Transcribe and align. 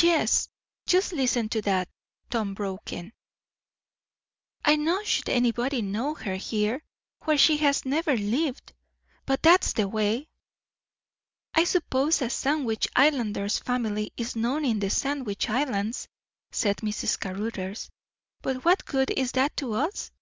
"Yes, 0.00 0.48
just 0.86 1.12
listen 1.12 1.48
to 1.48 1.60
that!" 1.62 1.88
Tom 2.30 2.54
broke 2.54 2.92
in. 2.92 3.12
"I 4.64 4.76
xxow 4.76 5.04
should 5.04 5.28
anybody 5.28 5.82
know 5.82 6.14
her 6.14 6.36
here, 6.36 6.84
where 7.24 7.36
she 7.36 7.56
has 7.56 7.84
never 7.84 8.16
lived! 8.16 8.74
But 9.26 9.42
that's 9.42 9.72
the 9.72 9.88
way" 9.88 10.28
"I 11.56 11.64
suppose 11.64 12.22
a 12.22 12.30
Sandwich 12.30 12.86
Islander's 12.94 13.58
family 13.58 14.12
is 14.16 14.36
known 14.36 14.64
in 14.64 14.78
the 14.78 14.88
Sandwich 14.88 15.50
Islands," 15.50 16.06
said 16.52 16.76
Mrs. 16.76 17.18
Caruthers. 17.18 17.90
"But 18.40 18.64
what 18.64 18.84
good 18.84 19.10
is 19.10 19.32
that 19.32 19.56
to 19.56 19.72
us?" 19.72 20.12